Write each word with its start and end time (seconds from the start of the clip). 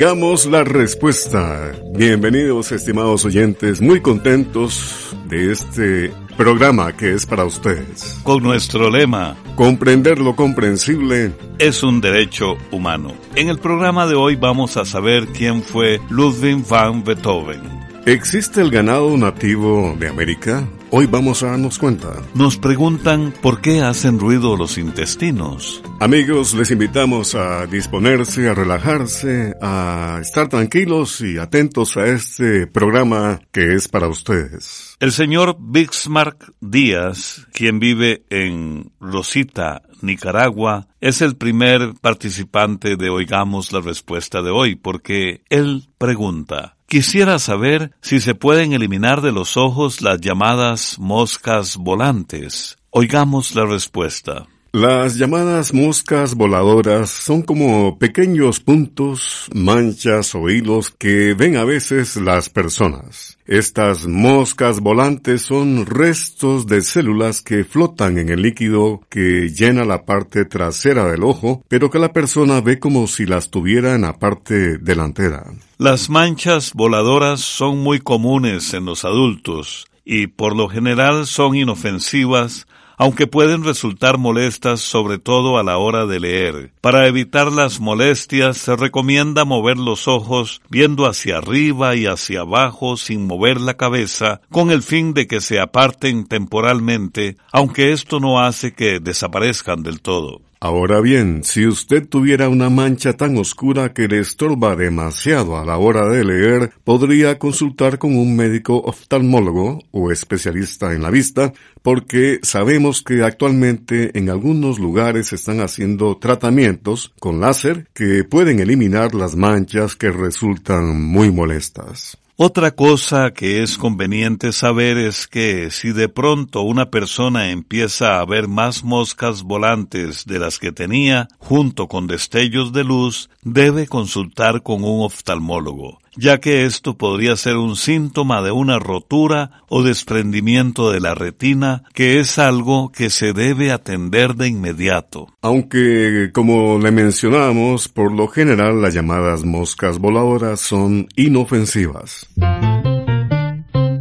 Oigamos 0.00 0.46
la 0.46 0.64
respuesta. 0.64 1.72
Bienvenidos, 1.92 2.72
estimados 2.72 3.26
oyentes, 3.26 3.82
muy 3.82 4.00
contentos 4.00 5.14
de 5.28 5.52
este 5.52 6.10
programa 6.38 6.96
que 6.96 7.12
es 7.12 7.26
para 7.26 7.44
ustedes. 7.44 8.18
Con 8.22 8.42
nuestro 8.42 8.88
lema, 8.88 9.36
comprender 9.56 10.18
lo 10.18 10.34
comprensible 10.34 11.32
es 11.58 11.82
un 11.82 12.00
derecho 12.00 12.56
humano. 12.70 13.12
En 13.34 13.50
el 13.50 13.58
programa 13.58 14.06
de 14.06 14.14
hoy 14.14 14.36
vamos 14.36 14.78
a 14.78 14.86
saber 14.86 15.26
quién 15.26 15.62
fue 15.62 16.00
Ludwig 16.08 16.66
van 16.66 17.04
Beethoven. 17.04 17.79
¿Existe 18.06 18.62
el 18.62 18.70
ganado 18.70 19.14
nativo 19.18 19.94
de 19.98 20.08
América? 20.08 20.66
Hoy 20.90 21.04
vamos 21.04 21.42
a 21.42 21.48
darnos 21.48 21.78
cuenta. 21.78 22.08
Nos 22.34 22.56
preguntan 22.56 23.34
por 23.42 23.60
qué 23.60 23.82
hacen 23.82 24.18
ruido 24.18 24.56
los 24.56 24.78
intestinos. 24.78 25.82
Amigos, 26.00 26.54
les 26.54 26.70
invitamos 26.70 27.34
a 27.34 27.66
disponerse, 27.66 28.48
a 28.48 28.54
relajarse, 28.54 29.54
a 29.60 30.18
estar 30.20 30.48
tranquilos 30.48 31.20
y 31.20 31.36
atentos 31.36 31.98
a 31.98 32.06
este 32.06 32.66
programa 32.66 33.42
que 33.52 33.74
es 33.74 33.86
para 33.86 34.08
ustedes. 34.08 34.96
El 34.98 35.12
señor 35.12 35.58
Bismarck 35.60 36.52
Díaz, 36.60 37.46
quien 37.52 37.80
vive 37.80 38.24
en 38.30 38.92
Rosita, 38.98 39.82
Nicaragua, 40.00 40.88
es 41.00 41.20
el 41.20 41.36
primer 41.36 41.92
participante 42.00 42.96
de 42.96 43.10
Oigamos 43.10 43.72
la 43.72 43.80
Respuesta 43.80 44.40
de 44.40 44.50
hoy, 44.50 44.74
porque 44.74 45.42
él 45.50 45.88
pregunta, 45.98 46.76
Quisiera 46.90 47.38
saber 47.38 47.92
si 48.00 48.18
se 48.18 48.34
pueden 48.34 48.72
eliminar 48.72 49.20
de 49.20 49.30
los 49.30 49.56
ojos 49.56 50.02
las 50.02 50.20
llamadas 50.20 50.98
moscas 50.98 51.76
volantes. 51.76 52.78
Oigamos 52.90 53.54
la 53.54 53.64
respuesta. 53.64 54.48
Las 54.72 55.18
llamadas 55.18 55.74
moscas 55.74 56.36
voladoras 56.36 57.10
son 57.10 57.42
como 57.42 57.98
pequeños 57.98 58.60
puntos, 58.60 59.48
manchas 59.52 60.32
o 60.36 60.48
hilos 60.48 60.94
que 60.96 61.34
ven 61.34 61.56
a 61.56 61.64
veces 61.64 62.14
las 62.14 62.50
personas. 62.50 63.36
Estas 63.46 64.06
moscas 64.06 64.78
volantes 64.78 65.42
son 65.42 65.86
restos 65.86 66.68
de 66.68 66.82
células 66.82 67.42
que 67.42 67.64
flotan 67.64 68.16
en 68.16 68.28
el 68.28 68.42
líquido 68.42 69.00
que 69.08 69.48
llena 69.48 69.84
la 69.84 70.04
parte 70.04 70.44
trasera 70.44 71.10
del 71.10 71.24
ojo, 71.24 71.64
pero 71.66 71.90
que 71.90 71.98
la 71.98 72.12
persona 72.12 72.60
ve 72.60 72.78
como 72.78 73.08
si 73.08 73.26
las 73.26 73.50
tuviera 73.50 73.96
en 73.96 74.02
la 74.02 74.20
parte 74.20 74.78
delantera. 74.78 75.46
Las 75.78 76.08
manchas 76.08 76.74
voladoras 76.74 77.40
son 77.40 77.78
muy 77.78 77.98
comunes 77.98 78.72
en 78.72 78.84
los 78.84 79.04
adultos 79.04 79.88
y 80.04 80.28
por 80.28 80.54
lo 80.54 80.68
general 80.68 81.26
son 81.26 81.56
inofensivas 81.56 82.68
aunque 83.00 83.26
pueden 83.26 83.64
resultar 83.64 84.18
molestas 84.18 84.80
sobre 84.80 85.16
todo 85.16 85.56
a 85.56 85.62
la 85.62 85.78
hora 85.78 86.04
de 86.04 86.20
leer. 86.20 86.72
Para 86.82 87.06
evitar 87.06 87.50
las 87.50 87.80
molestias 87.80 88.58
se 88.58 88.76
recomienda 88.76 89.46
mover 89.46 89.78
los 89.78 90.06
ojos 90.06 90.60
viendo 90.68 91.06
hacia 91.06 91.38
arriba 91.38 91.96
y 91.96 92.04
hacia 92.04 92.42
abajo 92.42 92.98
sin 92.98 93.26
mover 93.26 93.58
la 93.58 93.78
cabeza 93.78 94.42
con 94.50 94.70
el 94.70 94.82
fin 94.82 95.14
de 95.14 95.26
que 95.26 95.40
se 95.40 95.60
aparten 95.60 96.26
temporalmente, 96.26 97.38
aunque 97.52 97.92
esto 97.92 98.20
no 98.20 98.38
hace 98.38 98.74
que 98.74 99.00
desaparezcan 99.00 99.82
del 99.82 100.02
todo. 100.02 100.42
Ahora 100.62 101.00
bien, 101.00 101.42
si 101.42 101.66
usted 101.66 102.06
tuviera 102.06 102.50
una 102.50 102.68
mancha 102.68 103.14
tan 103.14 103.38
oscura 103.38 103.94
que 103.94 104.08
le 104.08 104.18
estorba 104.18 104.76
demasiado 104.76 105.56
a 105.56 105.64
la 105.64 105.78
hora 105.78 106.06
de 106.10 106.22
leer, 106.22 106.72
podría 106.84 107.38
consultar 107.38 107.98
con 107.98 108.14
un 108.14 108.36
médico 108.36 108.76
oftalmólogo 108.76 109.78
o 109.90 110.12
especialista 110.12 110.92
en 110.92 111.00
la 111.00 111.08
vista, 111.08 111.54
porque 111.80 112.40
sabemos 112.42 113.00
que 113.00 113.22
actualmente 113.22 114.18
en 114.18 114.28
algunos 114.28 114.78
lugares 114.78 115.32
están 115.32 115.60
haciendo 115.60 116.18
tratamientos 116.18 117.14
con 117.18 117.40
láser 117.40 117.88
que 117.94 118.24
pueden 118.24 118.60
eliminar 118.60 119.14
las 119.14 119.36
manchas 119.36 119.96
que 119.96 120.10
resultan 120.10 121.00
muy 121.02 121.32
molestas. 121.32 122.18
Otra 122.42 122.70
cosa 122.70 123.32
que 123.32 123.62
es 123.62 123.76
conveniente 123.76 124.52
saber 124.52 124.96
es 124.96 125.28
que 125.28 125.70
si 125.70 125.92
de 125.92 126.08
pronto 126.08 126.62
una 126.62 126.88
persona 126.88 127.50
empieza 127.50 128.18
a 128.18 128.24
ver 128.24 128.48
más 128.48 128.82
moscas 128.82 129.42
volantes 129.42 130.24
de 130.24 130.38
las 130.38 130.58
que 130.58 130.72
tenía, 130.72 131.28
junto 131.36 131.86
con 131.86 132.06
destellos 132.06 132.72
de 132.72 132.82
luz, 132.82 133.28
debe 133.42 133.86
consultar 133.86 134.62
con 134.62 134.84
un 134.84 135.04
oftalmólogo 135.04 135.98
ya 136.16 136.38
que 136.38 136.64
esto 136.64 136.96
podría 136.96 137.36
ser 137.36 137.56
un 137.56 137.76
síntoma 137.76 138.42
de 138.42 138.50
una 138.50 138.78
rotura 138.78 139.62
o 139.68 139.82
desprendimiento 139.82 140.90
de 140.90 141.00
la 141.00 141.14
retina, 141.14 141.84
que 141.94 142.20
es 142.20 142.38
algo 142.38 142.92
que 142.92 143.10
se 143.10 143.32
debe 143.32 143.72
atender 143.72 144.34
de 144.34 144.48
inmediato. 144.48 145.28
Aunque, 145.42 146.30
como 146.32 146.78
le 146.78 146.90
mencionamos, 146.90 147.88
por 147.88 148.12
lo 148.12 148.28
general 148.28 148.82
las 148.82 148.94
llamadas 148.94 149.44
moscas 149.44 149.98
voladoras 149.98 150.60
son 150.60 151.08
inofensivas. 151.16 152.28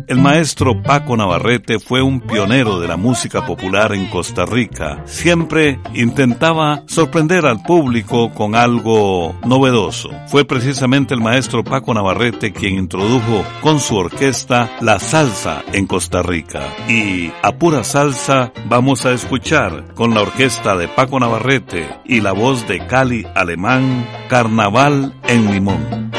El 0.10 0.18
maestro 0.22 0.82
Paco 0.82 1.16
Navarrete 1.16 1.78
fue 1.78 2.02
un 2.02 2.20
pionero 2.20 2.80
de 2.80 2.88
la 2.88 2.98
música 2.98 3.46
popular 3.46 3.94
en 3.94 4.08
Costa 4.08 4.44
Rica. 4.44 5.04
Siempre 5.06 5.80
intentaba 5.94 6.82
sorprender 6.88 7.46
al 7.46 7.62
público 7.62 8.32
con 8.32 8.56
algo 8.56 9.36
novedoso. 9.46 10.10
Fue 10.26 10.46
precisamente 10.46 11.14
el 11.14 11.22
maestro 11.22 11.64
Paco 11.64 11.94
Navarrete 11.94 12.52
quien 12.52 12.80
introdujo 12.80 13.46
con 13.62 13.80
su 13.80 13.98
orquesta 13.98 14.72
la 14.82 14.98
salsa 14.98 15.62
en 15.74 15.86
Costa 15.86 16.24
Rica. 16.24 16.64
Y 16.88 17.32
a 17.44 17.52
pura 17.52 17.84
salsa 17.84 18.52
vamos 18.66 19.06
a 19.06 19.12
escuchar 19.12 19.94
con 19.94 20.16
la 20.16 20.24
orquesta 20.24 20.76
de 20.76 20.88
Paco 20.88 21.20
Navarrete 21.20 21.88
y 22.04 22.22
la 22.22 22.32
voz 22.32 22.68
de 22.68 22.84
Cali 22.88 23.28
Alemán, 23.36 24.08
Carnaval 24.28 25.14
en 25.28 25.52
Limón. 25.52 26.19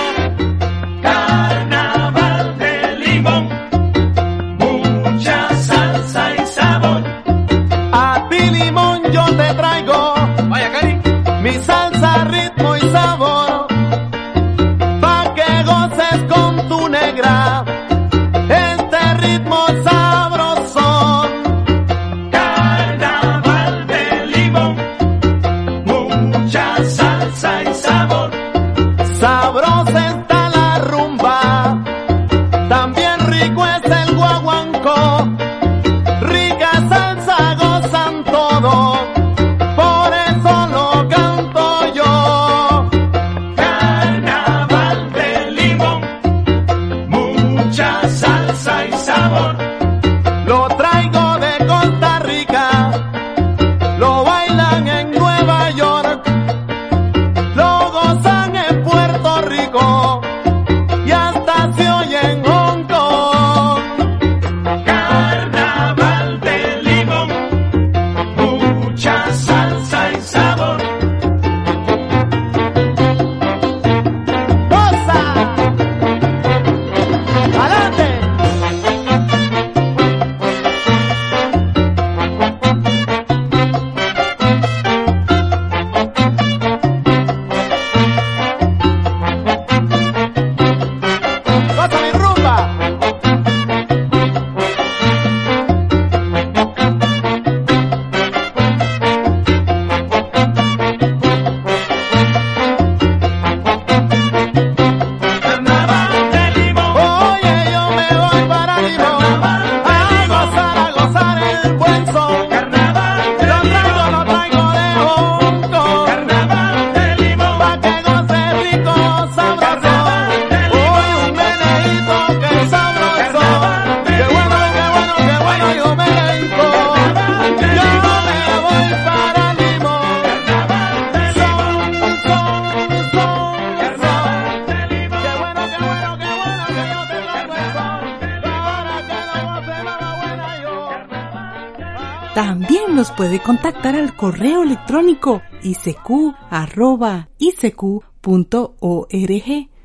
Puede 143.21 143.43
contactar 143.43 143.97
al 143.97 144.17
correo 144.17 144.63
electrónico 144.63 145.43
isq.org 145.63 146.09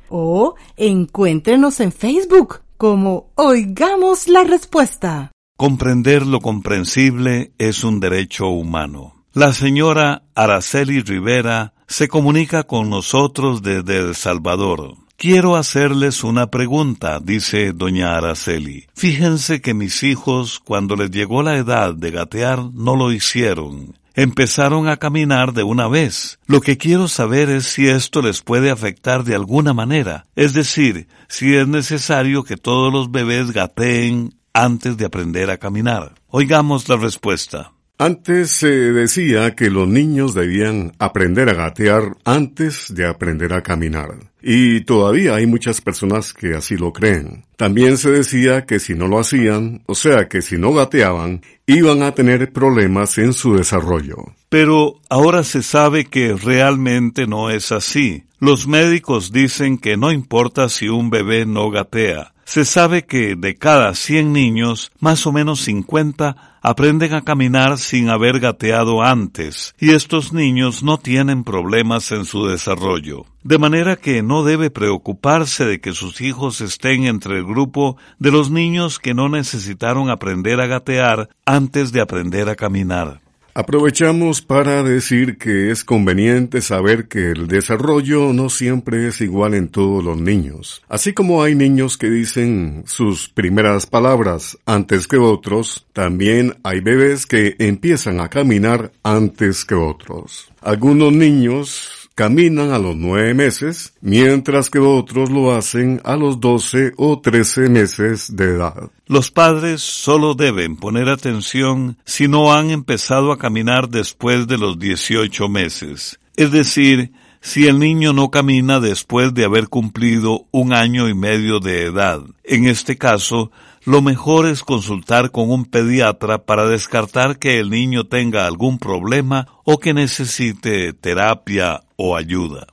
o 0.07 0.55
encuéntrenos 0.77 1.81
en 1.81 1.91
Facebook 1.91 2.61
como 2.77 3.33
Oigamos 3.35 4.29
la 4.29 4.45
Respuesta. 4.45 5.33
Comprender 5.57 6.25
lo 6.25 6.39
comprensible 6.39 7.51
es 7.57 7.83
un 7.83 7.99
derecho 7.99 8.47
humano. 8.47 9.25
La 9.33 9.51
señora 9.51 10.23
Araceli 10.33 11.01
Rivera 11.01 11.73
se 11.87 12.07
comunica 12.07 12.63
con 12.63 12.89
nosotros 12.89 13.61
desde 13.61 13.97
El 13.97 14.15
Salvador. 14.15 14.95
Quiero 15.17 15.55
hacerles 15.55 16.25
una 16.25 16.51
pregunta, 16.51 17.19
dice 17.23 17.71
doña 17.71 18.17
Araceli. 18.17 18.87
Fíjense 18.95 19.61
que 19.61 19.73
mis 19.73 20.03
hijos, 20.03 20.59
cuando 20.59 20.97
les 20.97 21.09
llegó 21.09 21.41
la 21.41 21.55
edad 21.55 21.93
de 21.93 22.11
gatear, 22.11 22.59
no 22.73 22.97
lo 22.97 23.13
hicieron. 23.13 23.97
Empezaron 24.13 24.89
a 24.89 24.97
caminar 24.97 25.53
de 25.53 25.63
una 25.63 25.87
vez. 25.87 26.39
Lo 26.47 26.59
que 26.59 26.77
quiero 26.77 27.07
saber 27.07 27.49
es 27.49 27.65
si 27.65 27.87
esto 27.87 28.21
les 28.21 28.41
puede 28.41 28.69
afectar 28.71 29.23
de 29.23 29.35
alguna 29.35 29.73
manera. 29.73 30.25
Es 30.35 30.53
decir, 30.53 31.07
si 31.29 31.55
es 31.55 31.67
necesario 31.67 32.43
que 32.43 32.57
todos 32.57 32.91
los 32.91 33.09
bebés 33.09 33.51
gateen 33.51 34.35
antes 34.53 34.97
de 34.97 35.05
aprender 35.05 35.49
a 35.49 35.57
caminar. 35.57 36.15
Oigamos 36.27 36.89
la 36.89 36.97
respuesta. 36.97 37.71
Antes 37.97 38.51
se 38.51 38.67
decía 38.67 39.55
que 39.55 39.69
los 39.69 39.87
niños 39.87 40.33
debían 40.33 40.91
aprender 40.99 41.49
a 41.49 41.53
gatear 41.53 42.17
antes 42.25 42.93
de 42.93 43.07
aprender 43.07 43.53
a 43.53 43.63
caminar. 43.63 44.15
Y 44.47 44.81
todavía 44.81 45.33
hay 45.33 45.47
muchas 45.47 45.81
personas 45.81 46.31
que 46.31 46.53
así 46.53 46.77
lo 46.77 46.93
creen. 46.93 47.45
También 47.57 47.97
se 47.97 48.11
decía 48.11 48.67
que 48.67 48.79
si 48.79 48.93
no 48.93 49.07
lo 49.07 49.17
hacían, 49.17 49.81
o 49.87 49.95
sea 49.95 50.27
que 50.27 50.43
si 50.43 50.59
no 50.59 50.71
gateaban, 50.71 51.41
iban 51.65 52.03
a 52.03 52.11
tener 52.11 52.53
problemas 52.53 53.17
en 53.17 53.33
su 53.33 53.55
desarrollo. 53.55 54.17
Pero 54.49 55.01
ahora 55.09 55.43
se 55.43 55.63
sabe 55.63 56.05
que 56.05 56.33
realmente 56.35 57.25
no 57.25 57.49
es 57.49 57.71
así. 57.71 58.25
Los 58.37 58.67
médicos 58.67 59.31
dicen 59.31 59.79
que 59.79 59.97
no 59.97 60.11
importa 60.11 60.69
si 60.69 60.89
un 60.89 61.09
bebé 61.09 61.47
no 61.47 61.71
gatea. 61.71 62.35
Se 62.43 62.65
sabe 62.65 63.07
que 63.07 63.35
de 63.35 63.55
cada 63.55 63.95
100 63.95 64.31
niños, 64.31 64.91
más 64.99 65.25
o 65.25 65.31
menos 65.31 65.61
50 65.61 66.54
aprenden 66.65 67.13
a 67.13 67.21
caminar 67.21 67.77
sin 67.77 68.09
haber 68.09 68.39
gateado 68.39 69.03
antes, 69.03 69.75
y 69.79 69.91
estos 69.91 70.33
niños 70.33 70.81
no 70.81 70.97
tienen 70.97 71.43
problemas 71.43 72.11
en 72.11 72.25
su 72.25 72.47
desarrollo. 72.47 73.25
De 73.43 73.59
manera 73.59 73.97
que 73.97 74.23
no 74.23 74.43
debe 74.43 74.71
preocuparse 74.71 75.63
de 75.65 75.79
que 75.79 75.93
sus 75.93 76.21
hijos 76.21 76.61
estén 76.61 77.05
entre 77.05 77.37
el 77.37 77.45
grupo 77.45 77.97
de 78.17 78.31
los 78.31 78.49
niños 78.49 78.97
que 78.97 79.13
no 79.13 79.29
necesitaron 79.29 80.09
aprender 80.09 80.59
a 80.59 80.65
gatear 80.65 81.29
antes 81.45 81.91
de 81.91 82.01
aprender 82.01 82.49
a 82.49 82.55
caminar. 82.55 83.21
Aprovechamos 83.57 84.41
para 84.41 84.83
decir 84.83 85.37
que 85.37 85.71
es 85.71 85.85
conveniente 85.85 86.61
saber 86.61 87.07
que 87.07 87.31
el 87.31 87.47
desarrollo 87.47 88.33
no 88.33 88.49
siempre 88.49 89.07
es 89.07 89.21
igual 89.21 89.53
en 89.53 89.69
todos 89.69 90.03
los 90.03 90.17
niños. 90.19 90.83
Así 90.89 91.13
como 91.13 91.41
hay 91.41 91.55
niños 91.55 91.97
que 91.97 92.09
dicen 92.09 92.83
sus 92.85 93.29
primeras 93.29 93.85
palabras 93.85 94.57
antes 94.65 95.07
que 95.07 95.15
otros, 95.15 95.87
también 95.93 96.57
hay 96.63 96.81
bebés 96.81 97.25
que 97.25 97.55
empiezan 97.57 98.19
a 98.19 98.27
caminar 98.27 98.91
antes 99.03 99.63
que 99.63 99.75
otros. 99.75 100.51
Algunos 100.59 101.13
niños 101.13 102.04
caminan 102.15 102.71
a 102.71 102.79
los 102.79 102.95
nueve 102.95 103.33
meses, 103.33 103.93
mientras 103.99 104.69
que 104.69 104.79
otros 104.79 105.29
lo 105.29 105.53
hacen 105.53 106.01
a 106.05 106.15
los 106.15 106.39
doce 106.39 106.93
o 106.95 107.19
trece 107.19 107.69
meses 107.69 108.35
de 108.35 108.45
edad. 108.55 108.89
Los 109.05 109.31
padres 109.31 109.81
solo 109.81 110.33
deben 110.33 110.77
poner 110.77 111.09
atención 111.09 111.97
si 112.05 112.29
no 112.29 112.53
han 112.53 112.71
empezado 112.71 113.33
a 113.33 113.37
caminar 113.37 113.89
después 113.89 114.47
de 114.47 114.57
los 114.57 114.79
dieciocho 114.79 115.49
meses, 115.49 116.17
es 116.37 116.51
decir, 116.51 117.11
si 117.41 117.67
el 117.67 117.77
niño 117.77 118.11
no 118.11 118.31
camina 118.31 118.79
después 118.79 119.33
de 119.33 119.45
haber 119.45 119.67
cumplido 119.67 120.47
un 120.49 120.73
año 120.73 121.07
y 121.07 121.13
medio 121.13 121.59
de 121.59 121.83
edad. 121.83 122.21
En 122.43 122.65
este 122.65 122.97
caso, 122.97 123.51
lo 123.85 124.01
mejor 124.01 124.47
es 124.47 124.63
consultar 124.63 125.31
con 125.31 125.51
un 125.51 125.65
pediatra 125.65 126.39
para 126.39 126.67
descartar 126.67 127.37
que 127.37 127.59
el 127.59 127.69
niño 127.69 128.05
tenga 128.05 128.47
algún 128.47 128.79
problema 128.79 129.47
o 129.63 129.77
que 129.77 129.93
necesite 129.93 130.93
terapia 130.93 131.83
o 131.95 132.15
ayuda. 132.15 132.67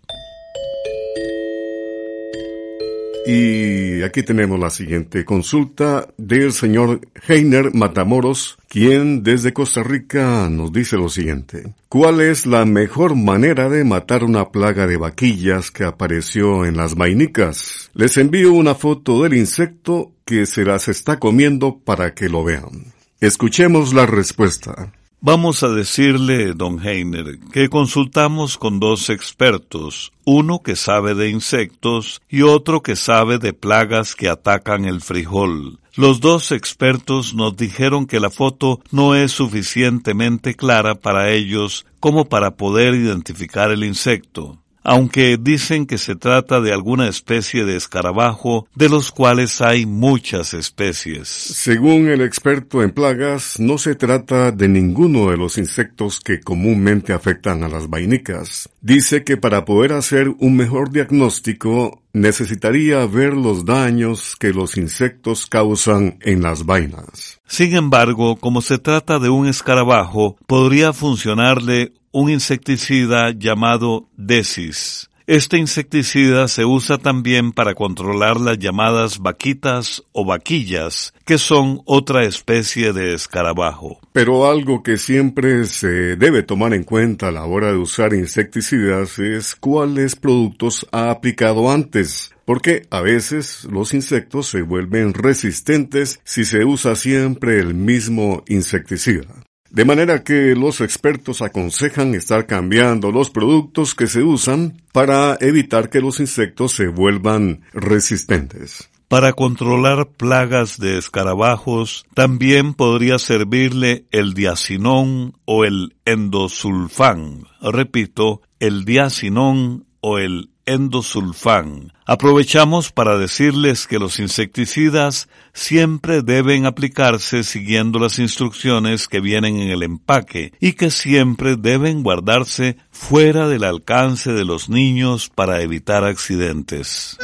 Y 3.24 4.02
aquí 4.02 4.24
tenemos 4.24 4.58
la 4.58 4.70
siguiente 4.70 5.24
consulta 5.24 6.08
del 6.16 6.52
señor 6.52 7.00
Heiner 7.28 7.72
Matamoros, 7.72 8.58
quien 8.72 9.22
desde 9.22 9.52
Costa 9.52 9.82
Rica 9.82 10.48
nos 10.48 10.72
dice 10.72 10.96
lo 10.96 11.10
siguiente. 11.10 11.74
¿Cuál 11.90 12.22
es 12.22 12.46
la 12.46 12.64
mejor 12.64 13.14
manera 13.14 13.68
de 13.68 13.84
matar 13.84 14.24
una 14.24 14.48
plaga 14.48 14.86
de 14.86 14.96
vaquillas 14.96 15.70
que 15.70 15.84
apareció 15.84 16.64
en 16.64 16.78
las 16.78 16.94
vainicas? 16.94 17.90
Les 17.92 18.16
envío 18.16 18.54
una 18.54 18.74
foto 18.74 19.24
del 19.24 19.34
insecto 19.34 20.12
que 20.24 20.46
se 20.46 20.64
las 20.64 20.88
está 20.88 21.18
comiendo 21.18 21.80
para 21.84 22.14
que 22.14 22.30
lo 22.30 22.44
vean. 22.44 22.94
Escuchemos 23.20 23.92
la 23.92 24.06
respuesta. 24.06 24.90
Vamos 25.20 25.62
a 25.62 25.68
decirle, 25.68 26.54
don 26.54 26.80
Heiner, 26.82 27.40
que 27.52 27.68
consultamos 27.68 28.56
con 28.56 28.80
dos 28.80 29.10
expertos, 29.10 30.14
uno 30.24 30.62
que 30.62 30.76
sabe 30.76 31.14
de 31.14 31.28
insectos 31.28 32.22
y 32.26 32.40
otro 32.40 32.82
que 32.82 32.96
sabe 32.96 33.36
de 33.36 33.52
plagas 33.52 34.16
que 34.16 34.30
atacan 34.30 34.86
el 34.86 35.02
frijol. 35.02 35.78
Los 35.94 36.20
dos 36.20 36.52
expertos 36.52 37.34
nos 37.34 37.54
dijeron 37.54 38.06
que 38.06 38.18
la 38.18 38.30
foto 38.30 38.80
no 38.90 39.14
es 39.14 39.32
suficientemente 39.32 40.54
clara 40.54 40.94
para 40.94 41.30
ellos 41.30 41.84
como 42.00 42.24
para 42.30 42.56
poder 42.56 42.94
identificar 42.94 43.70
el 43.70 43.84
insecto 43.84 44.61
aunque 44.84 45.38
dicen 45.40 45.86
que 45.86 45.98
se 45.98 46.16
trata 46.16 46.60
de 46.60 46.72
alguna 46.72 47.08
especie 47.08 47.64
de 47.64 47.76
escarabajo, 47.76 48.66
de 48.74 48.88
los 48.88 49.12
cuales 49.12 49.60
hay 49.60 49.86
muchas 49.86 50.54
especies. 50.54 51.28
Según 51.28 52.08
el 52.08 52.20
experto 52.20 52.82
en 52.82 52.90
plagas, 52.90 53.58
no 53.58 53.78
se 53.78 53.94
trata 53.94 54.50
de 54.52 54.68
ninguno 54.68 55.30
de 55.30 55.36
los 55.36 55.58
insectos 55.58 56.20
que 56.20 56.40
comúnmente 56.40 57.12
afectan 57.12 57.62
a 57.62 57.68
las 57.68 57.88
vainicas. 57.88 58.68
Dice 58.80 59.24
que 59.24 59.36
para 59.36 59.64
poder 59.64 59.92
hacer 59.92 60.28
un 60.38 60.56
mejor 60.56 60.90
diagnóstico 60.90 62.02
necesitaría 62.12 63.06
ver 63.06 63.34
los 63.34 63.64
daños 63.64 64.36
que 64.38 64.52
los 64.52 64.76
insectos 64.76 65.46
causan 65.46 66.18
en 66.20 66.42
las 66.42 66.66
vainas. 66.66 67.40
Sin 67.46 67.74
embargo, 67.74 68.36
como 68.36 68.60
se 68.60 68.78
trata 68.78 69.18
de 69.18 69.30
un 69.30 69.46
escarabajo, 69.46 70.36
podría 70.46 70.92
funcionarle 70.92 71.92
un 72.12 72.30
insecticida 72.30 73.30
llamado 73.30 74.08
Desis. 74.16 75.08
Este 75.26 75.56
insecticida 75.56 76.46
se 76.48 76.64
usa 76.64 76.98
también 76.98 77.52
para 77.52 77.74
controlar 77.74 78.40
las 78.40 78.58
llamadas 78.58 79.20
vaquitas 79.20 80.02
o 80.12 80.24
vaquillas, 80.24 81.14
que 81.24 81.38
son 81.38 81.80
otra 81.86 82.24
especie 82.24 82.92
de 82.92 83.14
escarabajo. 83.14 84.00
Pero 84.12 84.50
algo 84.50 84.82
que 84.82 84.96
siempre 84.96 85.64
se 85.66 86.16
debe 86.16 86.42
tomar 86.42 86.74
en 86.74 86.82
cuenta 86.82 87.28
a 87.28 87.32
la 87.32 87.44
hora 87.44 87.68
de 87.68 87.78
usar 87.78 88.14
insecticidas 88.14 89.18
es 89.20 89.54
cuáles 89.54 90.16
productos 90.16 90.86
ha 90.90 91.10
aplicado 91.10 91.70
antes, 91.70 92.34
porque 92.44 92.82
a 92.90 93.00
veces 93.00 93.64
los 93.70 93.94
insectos 93.94 94.48
se 94.48 94.62
vuelven 94.62 95.14
resistentes 95.14 96.20
si 96.24 96.44
se 96.44 96.64
usa 96.64 96.96
siempre 96.96 97.60
el 97.60 97.74
mismo 97.74 98.42
insecticida. 98.48 99.41
De 99.72 99.86
manera 99.86 100.22
que 100.22 100.54
los 100.54 100.82
expertos 100.82 101.40
aconsejan 101.40 102.14
estar 102.14 102.44
cambiando 102.44 103.10
los 103.10 103.30
productos 103.30 103.94
que 103.94 104.06
se 104.06 104.22
usan 104.22 104.82
para 104.92 105.38
evitar 105.40 105.88
que 105.88 106.02
los 106.02 106.20
insectos 106.20 106.72
se 106.72 106.88
vuelvan 106.88 107.62
resistentes. 107.72 108.90
Para 109.08 109.32
controlar 109.32 110.08
plagas 110.08 110.78
de 110.78 110.98
escarabajos 110.98 112.04
también 112.12 112.74
podría 112.74 113.18
servirle 113.18 114.04
el 114.10 114.34
diacinón 114.34 115.38
o 115.46 115.64
el 115.64 115.96
endosulfán. 116.04 117.44
Repito, 117.62 118.42
el 118.60 118.84
diacinón 118.84 119.86
o 120.02 120.18
el 120.18 120.50
endosulfán. 120.66 121.94
Aprovechamos 122.04 122.90
para 122.90 123.16
decirles 123.16 123.86
que 123.86 123.98
los 123.98 124.18
insecticidas 124.18 125.28
siempre 125.52 126.22
deben 126.22 126.66
aplicarse 126.66 127.44
siguiendo 127.44 127.98
las 127.98 128.18
instrucciones 128.18 129.06
que 129.06 129.20
vienen 129.20 129.56
en 129.56 129.70
el 129.70 129.82
empaque 129.82 130.52
y 130.58 130.72
que 130.72 130.90
siempre 130.90 131.56
deben 131.56 132.02
guardarse 132.02 132.76
fuera 132.90 133.46
del 133.46 133.64
alcance 133.64 134.32
de 134.32 134.44
los 134.44 134.68
niños 134.68 135.30
para 135.32 135.62
evitar 135.62 136.04
accidentes. 136.04 137.18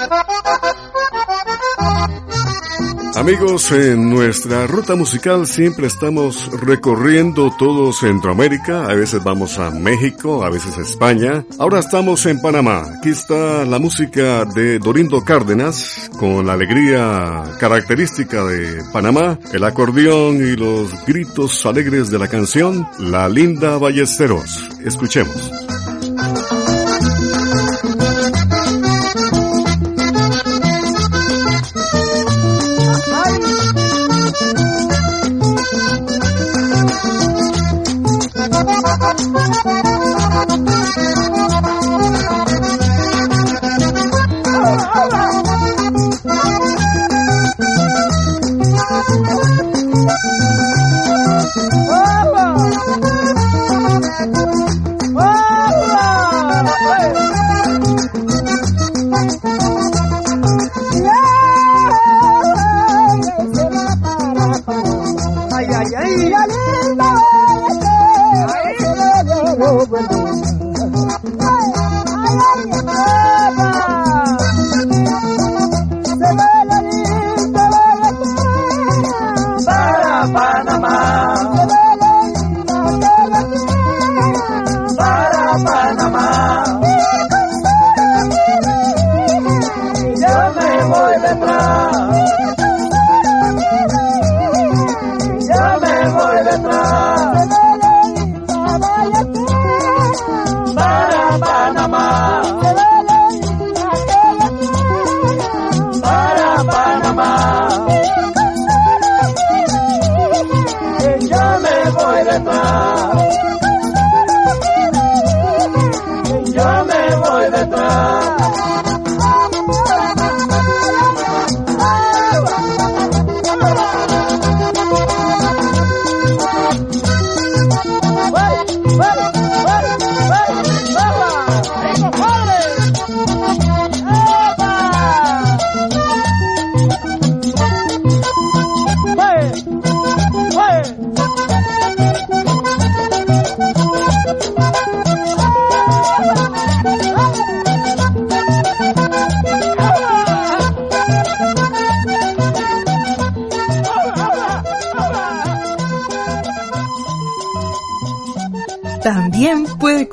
Amigos, 3.18 3.72
en 3.72 4.10
nuestra 4.10 4.68
ruta 4.68 4.94
musical 4.94 5.48
siempre 5.48 5.88
estamos 5.88 6.48
recorriendo 6.60 7.52
todo 7.58 7.92
Centroamérica, 7.92 8.84
a 8.84 8.94
veces 8.94 9.24
vamos 9.24 9.58
a 9.58 9.70
México, 9.72 10.44
a 10.44 10.50
veces 10.50 10.78
a 10.78 10.82
España, 10.82 11.44
ahora 11.58 11.80
estamos 11.80 12.24
en 12.26 12.40
Panamá, 12.40 12.84
aquí 12.96 13.08
está 13.08 13.64
la 13.64 13.80
música 13.80 14.44
de 14.44 14.67
Dorindo 14.76 15.24
Cárdenas, 15.24 16.10
con 16.20 16.46
la 16.46 16.52
alegría 16.52 17.44
característica 17.58 18.44
de 18.44 18.82
Panamá, 18.92 19.38
el 19.54 19.64
acordeón 19.64 20.36
y 20.36 20.54
los 20.54 20.90
gritos 21.06 21.64
alegres 21.64 22.10
de 22.10 22.18
la 22.18 22.28
canción 22.28 22.86
La 22.98 23.26
Linda 23.30 23.78
Ballesteros. 23.78 24.68
Escuchemos. 24.84 25.50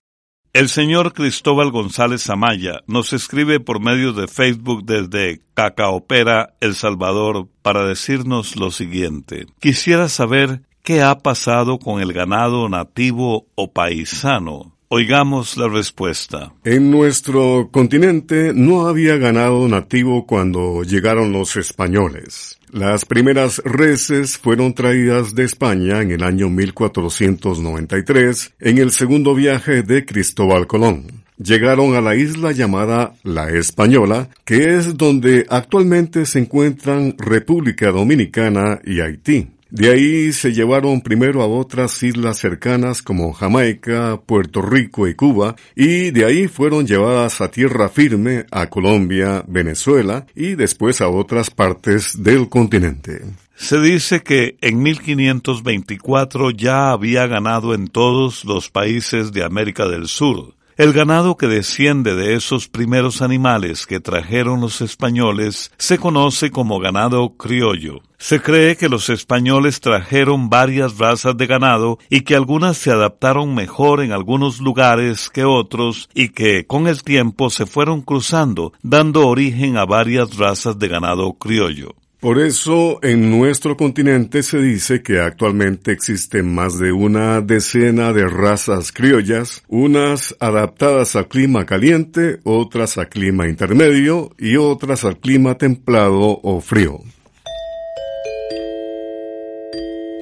El 0.53 0.69
señor 0.69 1.15
Cristóbal 1.15 1.73
González 1.73 2.31
Amaya 2.31 2.85
nos 2.87 3.13
escribe 3.13 3.59
por 3.59 3.81
medio 3.81 4.13
de 4.13 4.29
Facebook 4.29 4.85
desde 4.85 5.41
Cacaopera, 5.55 6.55
El 6.61 6.77
Salvador, 6.77 7.49
para 7.63 7.85
decirnos 7.85 8.55
lo 8.55 8.71
siguiente. 8.71 9.47
Quisiera 9.59 10.09
saber 10.09 10.63
qué 10.85 11.03
ha 11.03 11.19
pasado 11.19 11.81
con 11.81 12.01
el 12.01 12.13
ganado 12.13 12.69
nativo 12.69 13.49
o 13.57 13.73
paisano 13.73 14.72
Oigamos 14.95 15.57
la 15.57 15.69
respuesta. 15.69 16.53
En 16.65 16.91
nuestro 16.91 17.71
continente 17.73 18.53
no 18.55 18.89
había 18.89 19.17
ganado 19.17 19.67
nativo 19.67 20.27
cuando 20.27 20.83
llegaron 20.83 21.33
los 21.33 21.57
españoles. 21.57 22.59
Las 22.71 23.07
primeras 23.07 23.63
reses 23.65 24.37
fueron 24.37 24.75
traídas 24.75 25.35
de 25.35 25.45
España 25.45 26.03
en 26.03 26.11
el 26.11 26.23
año 26.23 26.51
1493 26.51 28.53
en 28.61 28.77
el 28.77 28.91
segundo 28.91 29.35
viaje 29.35 29.83
de 29.83 30.05
Cristóbal 30.05 30.67
Colón. 30.67 31.23
Llegaron 31.39 31.97
a 31.97 32.03
la 32.03 32.15
isla 32.15 32.53
llamada 32.53 33.15
La 33.23 33.49
Española, 33.49 34.29
que 34.45 34.77
es 34.77 34.99
donde 34.99 35.47
actualmente 35.49 36.27
se 36.27 36.41
encuentran 36.41 37.15
República 37.17 37.91
Dominicana 37.93 38.79
y 38.85 39.01
Haití. 39.01 39.49
De 39.73 39.91
ahí 39.91 40.33
se 40.35 40.52
llevaron 40.52 41.00
primero 41.00 41.41
a 41.41 41.47
otras 41.47 42.02
islas 42.02 42.37
cercanas 42.37 43.00
como 43.00 43.33
Jamaica, 43.33 44.21
Puerto 44.26 44.61
Rico 44.61 45.09
y 45.09 45.14
Cuba, 45.14 45.57
y 45.75 46.11
de 46.11 46.26
ahí 46.26 46.47
fueron 46.47 46.87
llevadas 46.87 47.41
a 47.41 47.50
tierra 47.50 47.88
firme 47.88 48.45
a 48.50 48.67
Colombia, 48.67 49.43
Venezuela 49.49 50.26
y 50.35 50.57
después 50.57 51.00
a 51.00 51.09
otras 51.09 51.49
partes 51.49 52.23
del 52.23 52.50
continente. 52.50 53.23
Se 53.57 53.81
dice 53.81 54.23
que 54.23 54.59
en 54.61 54.83
1524 54.83 56.50
ya 56.50 56.91
había 56.91 57.26
ganado 57.26 57.73
en 57.73 57.88
todos 57.88 58.45
los 58.45 58.69
países 58.69 59.33
de 59.33 59.43
América 59.43 59.88
del 59.88 60.07
Sur, 60.07 60.55
el 60.76 60.93
ganado 60.93 61.37
que 61.37 61.47
desciende 61.47 62.14
de 62.14 62.35
esos 62.35 62.69
primeros 62.69 63.23
animales 63.23 63.87
que 63.87 64.00
trajeron 64.00 64.61
los 64.61 64.81
españoles 64.81 65.73
se 65.79 65.99
conoce 65.99 66.50
como 66.50 66.79
ganado 66.79 67.37
criollo. 67.37 68.00
Se 68.19 68.41
cree 68.41 68.76
que 68.76 68.88
los 68.88 69.09
españoles 69.11 69.81
trajeron 69.81 70.49
varias 70.49 70.99
razas 70.99 71.37
de 71.37 71.47
ganado 71.47 71.99
y 72.09 72.21
que 72.21 72.37
algunas 72.37 72.76
se 72.76 72.93
adaptaron 72.93 73.55
mejor 73.55 74.00
en 74.00 74.12
algunos 74.12 74.61
lugares 74.61 75.29
que 75.29 75.45
otros 75.45 76.09
y 76.14 76.29
que 76.29 76.67
con 76.67 76.87
el 76.87 77.02
tiempo 77.02 77.50
se 77.50 77.67
fueron 77.67 78.00
cruzando, 78.00 78.73
dando 78.83 79.26
origen 79.26 79.76
a 79.76 79.85
varias 79.85 80.37
razas 80.37 80.79
de 80.79 80.88
ganado 80.88 81.33
criollo. 81.33 81.97
Por 82.23 82.38
eso 82.38 83.00
en 83.02 83.37
nuestro 83.37 83.76
continente 83.76 84.45
se 84.45 84.59
dice 84.59 85.02
que 85.02 85.19
actualmente 85.19 85.91
existen 85.91 86.55
más 86.55 86.79
de 86.79 86.93
una 86.93 87.41
decena 87.41 88.12
de 88.12 88.29
razas 88.29 88.93
criollas, 88.93 89.64
unas 89.67 90.37
adaptadas 90.38 91.17
al 91.17 91.26
clima 91.26 91.67
caliente, 91.67 92.38
otras 92.45 92.97
al 92.97 93.09
clima 93.09 93.49
intermedio 93.49 94.31
y 94.38 94.55
otras 94.55 95.05
al 95.05 95.19
clima 95.19 95.59
templado 95.59 96.38
o 96.45 96.61
frío. 96.61 97.00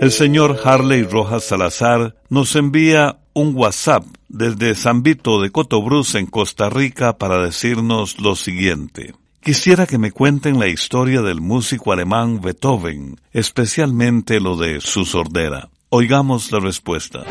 El 0.00 0.10
señor 0.10 0.58
Harley 0.64 1.02
Rojas 1.02 1.44
Salazar 1.44 2.16
nos 2.30 2.56
envía 2.56 3.18
un 3.34 3.54
WhatsApp 3.54 4.06
desde 4.26 4.74
San 4.74 5.02
Vito 5.02 5.42
de 5.42 5.50
Cotobruz 5.50 6.14
en 6.14 6.24
Costa 6.24 6.70
Rica 6.70 7.18
para 7.18 7.44
decirnos 7.44 8.18
lo 8.18 8.36
siguiente. 8.36 9.19
Quisiera 9.42 9.86
que 9.86 9.96
me 9.96 10.12
cuenten 10.12 10.58
la 10.58 10.66
historia 10.66 11.22
del 11.22 11.40
músico 11.40 11.92
alemán 11.92 12.42
Beethoven, 12.42 13.18
especialmente 13.32 14.38
lo 14.38 14.58
de 14.58 14.82
su 14.82 15.06
sordera. 15.06 15.70
Oigamos 15.88 16.52
la 16.52 16.60
respuesta. 16.60 17.24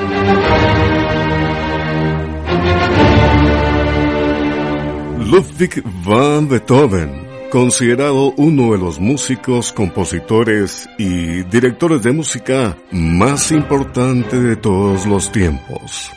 Ludwig 5.19 5.83
van 6.03 6.49
Beethoven, 6.49 7.27
considerado 7.51 8.33
uno 8.37 8.71
de 8.71 8.79
los 8.79 8.99
músicos, 8.99 9.71
compositores 9.71 10.89
y 10.97 11.43
directores 11.43 12.01
de 12.01 12.11
música 12.11 12.75
más 12.91 13.51
importante 13.51 14.39
de 14.39 14.55
todos 14.55 15.05
los 15.05 15.31
tiempos. 15.31 16.11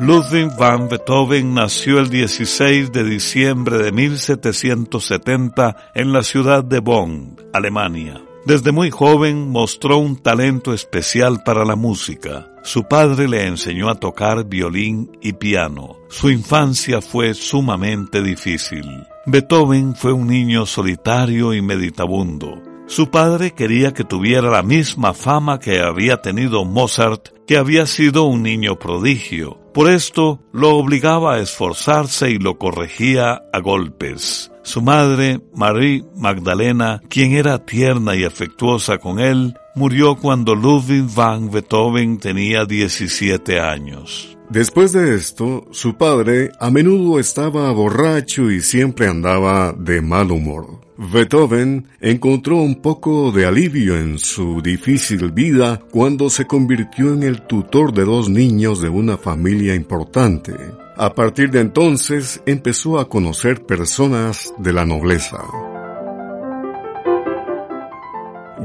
Ludwig 0.00 0.56
van 0.56 0.88
Beethoven 0.88 1.54
nació 1.54 1.98
el 1.98 2.08
16 2.08 2.92
de 2.92 3.02
diciembre 3.02 3.78
de 3.78 3.90
1770 3.90 5.90
en 5.92 6.12
la 6.12 6.22
ciudad 6.22 6.62
de 6.62 6.78
Bonn, 6.78 7.34
Alemania. 7.52 8.22
Desde 8.46 8.70
muy 8.70 8.90
joven 8.90 9.50
mostró 9.50 9.98
un 9.98 10.14
talento 10.14 10.72
especial 10.72 11.42
para 11.42 11.64
la 11.64 11.74
música. 11.74 12.46
Su 12.62 12.84
padre 12.84 13.26
le 13.26 13.46
enseñó 13.46 13.90
a 13.90 13.96
tocar 13.96 14.44
violín 14.44 15.10
y 15.20 15.32
piano. 15.32 15.96
Su 16.08 16.30
infancia 16.30 17.00
fue 17.00 17.34
sumamente 17.34 18.22
difícil. 18.22 18.86
Beethoven 19.26 19.96
fue 19.96 20.12
un 20.12 20.28
niño 20.28 20.64
solitario 20.64 21.54
y 21.54 21.60
meditabundo. 21.60 22.62
Su 22.86 23.10
padre 23.10 23.50
quería 23.50 23.92
que 23.92 24.04
tuviera 24.04 24.48
la 24.48 24.62
misma 24.62 25.12
fama 25.12 25.58
que 25.58 25.80
había 25.80 26.22
tenido 26.22 26.64
Mozart, 26.64 27.30
que 27.46 27.58
había 27.58 27.84
sido 27.84 28.24
un 28.24 28.44
niño 28.44 28.78
prodigio. 28.78 29.67
Por 29.78 29.88
esto 29.88 30.40
lo 30.52 30.74
obligaba 30.74 31.34
a 31.34 31.38
esforzarse 31.38 32.32
y 32.32 32.38
lo 32.38 32.58
corregía 32.58 33.44
a 33.52 33.60
golpes. 33.60 34.50
Su 34.64 34.82
madre, 34.82 35.40
Marie 35.54 36.02
Magdalena, 36.16 37.00
quien 37.08 37.30
era 37.30 37.64
tierna 37.64 38.16
y 38.16 38.24
afectuosa 38.24 38.98
con 38.98 39.20
él, 39.20 39.54
murió 39.76 40.16
cuando 40.16 40.56
Ludwig 40.56 41.04
van 41.14 41.52
Beethoven 41.52 42.18
tenía 42.18 42.64
17 42.64 43.60
años. 43.60 44.36
Después 44.50 44.90
de 44.90 45.14
esto, 45.14 45.68
su 45.70 45.96
padre 45.96 46.50
a 46.58 46.72
menudo 46.72 47.20
estaba 47.20 47.70
borracho 47.70 48.50
y 48.50 48.62
siempre 48.62 49.06
andaba 49.06 49.72
de 49.78 50.02
mal 50.02 50.32
humor. 50.32 50.87
Beethoven 50.98 51.86
encontró 52.00 52.56
un 52.56 52.82
poco 52.82 53.30
de 53.30 53.46
alivio 53.46 53.96
en 53.96 54.18
su 54.18 54.60
difícil 54.60 55.30
vida 55.30 55.80
cuando 55.92 56.28
se 56.28 56.44
convirtió 56.44 57.14
en 57.14 57.22
el 57.22 57.42
tutor 57.42 57.92
de 57.94 58.04
dos 58.04 58.28
niños 58.28 58.82
de 58.82 58.88
una 58.88 59.16
familia 59.16 59.76
importante. 59.76 60.52
A 60.96 61.14
partir 61.14 61.52
de 61.52 61.60
entonces 61.60 62.42
empezó 62.46 62.98
a 62.98 63.08
conocer 63.08 63.64
personas 63.64 64.52
de 64.58 64.72
la 64.72 64.84
nobleza. 64.84 65.38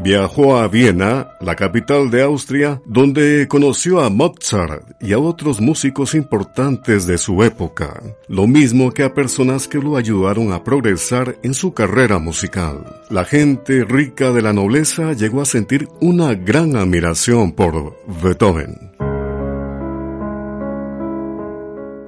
Viajó 0.02 0.58
a 0.58 0.68
Viena, 0.68 1.30
la 1.40 1.56
capital 1.56 2.10
de 2.10 2.24
Austria, 2.24 2.82
donde 2.86 3.48
conoció 3.48 4.02
a 4.02 4.10
Mozart 4.10 4.84
y 5.00 5.14
a 5.14 5.20
otros 5.20 5.62
músicos 5.62 6.16
importantes 6.16 7.06
de 7.06 7.20
su 7.20 7.44
época, 7.44 8.02
lo 8.28 8.48
mismo 8.48 8.92
que 8.92 9.04
a 9.04 9.14
personas 9.14 9.68
que 9.68 9.78
lo 9.78 9.96
ayudaron 9.96 10.52
a 10.52 10.64
progresar 10.64 11.38
en 11.44 11.54
su 11.54 11.74
carrera 11.74 12.18
musical. 12.18 13.04
La 13.10 13.24
gente 13.24 13.86
rica 13.86 14.32
de 14.32 14.42
la 14.42 14.52
nobleza 14.52 15.14
llegó 15.14 15.42
a 15.42 15.46
sentir 15.46 15.88
una 16.02 16.34
gran 16.34 16.76
admiración 16.76 17.52
por 17.52 17.96
Beethoven. 18.22 18.94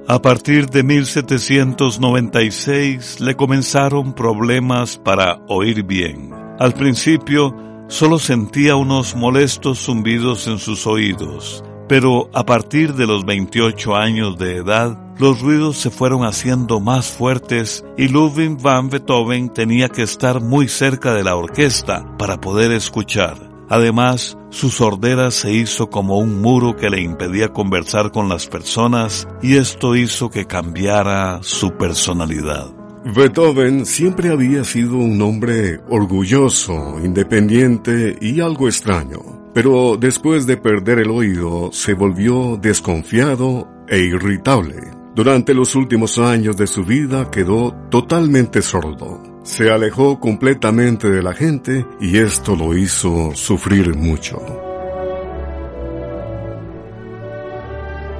A 0.08 0.22
partir 0.22 0.66
de 0.66 0.84
1796 0.84 3.20
le 3.20 3.34
comenzaron 3.34 4.14
problemas 4.14 4.98
para 4.98 5.40
oír 5.48 5.82
bien. 5.82 6.30
Al 6.60 6.74
principio, 6.74 7.52
Solo 7.88 8.18
sentía 8.18 8.74
unos 8.74 9.14
molestos 9.14 9.84
zumbidos 9.84 10.48
en 10.48 10.58
sus 10.58 10.88
oídos, 10.88 11.62
pero 11.88 12.28
a 12.34 12.44
partir 12.44 12.94
de 12.94 13.06
los 13.06 13.24
28 13.24 13.94
años 13.94 14.36
de 14.38 14.56
edad, 14.56 14.98
los 15.18 15.40
ruidos 15.40 15.76
se 15.76 15.90
fueron 15.90 16.24
haciendo 16.24 16.80
más 16.80 17.06
fuertes 17.06 17.84
y 17.96 18.08
Ludwig 18.08 18.60
van 18.60 18.90
Beethoven 18.90 19.50
tenía 19.50 19.88
que 19.88 20.02
estar 20.02 20.40
muy 20.40 20.66
cerca 20.66 21.14
de 21.14 21.22
la 21.22 21.36
orquesta 21.36 22.16
para 22.18 22.40
poder 22.40 22.72
escuchar. 22.72 23.38
Además, 23.68 24.36
su 24.50 24.70
sordera 24.70 25.30
se 25.30 25.52
hizo 25.52 25.88
como 25.88 26.18
un 26.18 26.40
muro 26.40 26.76
que 26.76 26.90
le 26.90 27.00
impedía 27.00 27.52
conversar 27.52 28.10
con 28.10 28.28
las 28.28 28.46
personas 28.46 29.26
y 29.42 29.56
esto 29.56 29.96
hizo 29.96 30.28
que 30.28 30.46
cambiara 30.46 31.38
su 31.42 31.72
personalidad. 31.76 32.75
Beethoven 33.14 33.86
siempre 33.86 34.30
había 34.30 34.64
sido 34.64 34.96
un 34.96 35.22
hombre 35.22 35.78
orgulloso, 35.88 36.98
independiente 36.98 38.18
y 38.20 38.40
algo 38.40 38.66
extraño, 38.66 39.52
pero 39.54 39.96
después 39.96 40.44
de 40.44 40.56
perder 40.56 40.98
el 40.98 41.10
oído 41.10 41.70
se 41.72 41.94
volvió 41.94 42.58
desconfiado 42.60 43.68
e 43.86 44.00
irritable. 44.00 44.90
Durante 45.14 45.54
los 45.54 45.76
últimos 45.76 46.18
años 46.18 46.56
de 46.56 46.66
su 46.66 46.84
vida 46.84 47.30
quedó 47.30 47.72
totalmente 47.90 48.60
sordo. 48.60 49.22
Se 49.44 49.70
alejó 49.70 50.18
completamente 50.18 51.08
de 51.08 51.22
la 51.22 51.32
gente 51.32 51.86
y 52.00 52.18
esto 52.18 52.56
lo 52.56 52.76
hizo 52.76 53.30
sufrir 53.36 53.94
mucho. 53.94 54.36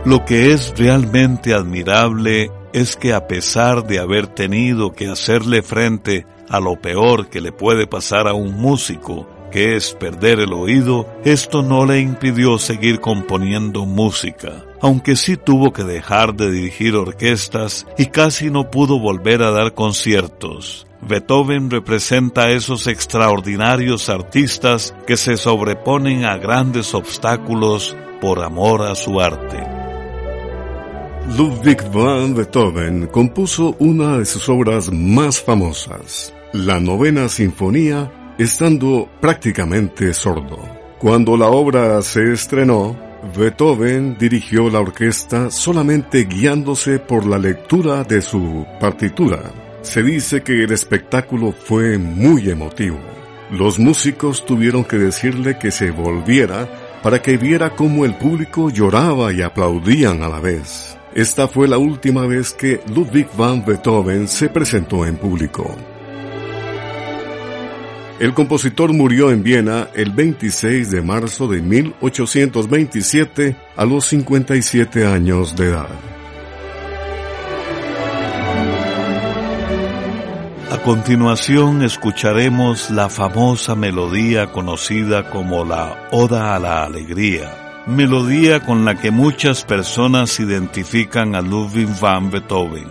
Lo 0.04 0.24
que 0.24 0.52
es 0.52 0.72
realmente 0.78 1.52
admirable 1.52 2.52
es 2.76 2.94
que 2.94 3.14
a 3.14 3.26
pesar 3.26 3.86
de 3.86 3.98
haber 3.98 4.26
tenido 4.26 4.92
que 4.92 5.08
hacerle 5.08 5.62
frente 5.62 6.26
a 6.50 6.60
lo 6.60 6.78
peor 6.78 7.30
que 7.30 7.40
le 7.40 7.50
puede 7.50 7.86
pasar 7.86 8.28
a 8.28 8.34
un 8.34 8.52
músico, 8.52 9.26
que 9.50 9.76
es 9.76 9.94
perder 9.94 10.40
el 10.40 10.52
oído, 10.52 11.08
esto 11.24 11.62
no 11.62 11.86
le 11.86 12.00
impidió 12.00 12.58
seguir 12.58 13.00
componiendo 13.00 13.86
música, 13.86 14.62
aunque 14.82 15.16
sí 15.16 15.38
tuvo 15.38 15.72
que 15.72 15.84
dejar 15.84 16.34
de 16.34 16.50
dirigir 16.50 16.96
orquestas 16.96 17.86
y 17.96 18.06
casi 18.06 18.50
no 18.50 18.70
pudo 18.70 19.00
volver 19.00 19.42
a 19.42 19.52
dar 19.52 19.72
conciertos. 19.72 20.86
Beethoven 21.00 21.70
representa 21.70 22.42
a 22.42 22.50
esos 22.50 22.88
extraordinarios 22.88 24.10
artistas 24.10 24.94
que 25.06 25.16
se 25.16 25.38
sobreponen 25.38 26.26
a 26.26 26.36
grandes 26.36 26.92
obstáculos 26.92 27.96
por 28.20 28.44
amor 28.44 28.82
a 28.82 28.94
su 28.94 29.18
arte. 29.18 29.75
Ludwig 31.34 31.82
van 31.92 32.34
Beethoven 32.34 33.08
compuso 33.08 33.74
una 33.80 34.18
de 34.18 34.24
sus 34.24 34.48
obras 34.48 34.92
más 34.92 35.42
famosas, 35.42 36.32
la 36.52 36.78
novena 36.78 37.28
sinfonía, 37.28 38.34
estando 38.38 39.08
prácticamente 39.20 40.14
sordo. 40.14 40.58
Cuando 40.98 41.36
la 41.36 41.48
obra 41.48 42.00
se 42.02 42.32
estrenó, 42.32 42.96
Beethoven 43.36 44.16
dirigió 44.18 44.70
la 44.70 44.80
orquesta 44.80 45.50
solamente 45.50 46.24
guiándose 46.24 47.00
por 47.00 47.26
la 47.26 47.38
lectura 47.38 48.04
de 48.04 48.22
su 48.22 48.64
partitura. 48.80 49.52
Se 49.82 50.02
dice 50.02 50.42
que 50.42 50.62
el 50.62 50.72
espectáculo 50.72 51.52
fue 51.52 51.98
muy 51.98 52.48
emotivo. 52.48 53.00
Los 53.50 53.78
músicos 53.78 54.46
tuvieron 54.46 54.84
que 54.84 54.96
decirle 54.96 55.58
que 55.58 55.70
se 55.70 55.90
volviera 55.90 56.68
para 57.02 57.20
que 57.20 57.36
viera 57.36 57.70
cómo 57.70 58.04
el 58.04 58.14
público 58.14 58.70
lloraba 58.70 59.32
y 59.32 59.42
aplaudían 59.42 60.22
a 60.22 60.28
la 60.28 60.40
vez. 60.40 60.95
Esta 61.16 61.48
fue 61.48 61.66
la 61.66 61.78
última 61.78 62.26
vez 62.26 62.52
que 62.52 62.82
Ludwig 62.94 63.26
van 63.38 63.64
Beethoven 63.64 64.28
se 64.28 64.50
presentó 64.50 65.06
en 65.06 65.16
público. 65.16 65.74
El 68.20 68.34
compositor 68.34 68.92
murió 68.92 69.30
en 69.30 69.42
Viena 69.42 69.88
el 69.94 70.10
26 70.10 70.90
de 70.90 71.00
marzo 71.00 71.48
de 71.48 71.62
1827 71.62 73.56
a 73.76 73.86
los 73.86 74.04
57 74.08 75.06
años 75.06 75.56
de 75.56 75.70
edad. 75.70 75.88
A 80.70 80.82
continuación 80.82 81.82
escucharemos 81.82 82.90
la 82.90 83.08
famosa 83.08 83.74
melodía 83.74 84.52
conocida 84.52 85.30
como 85.30 85.64
la 85.64 86.08
Oda 86.10 86.54
a 86.54 86.58
la 86.58 86.84
Alegría 86.84 87.65
melodía 87.86 88.60
con 88.64 88.84
la 88.84 88.96
que 88.96 89.10
muchas 89.10 89.64
personas 89.64 90.40
identifican 90.40 91.34
a 91.34 91.40
Ludwig 91.40 91.88
van 92.00 92.30
Beethoven. 92.30 92.88